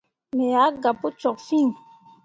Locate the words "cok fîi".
1.21-1.63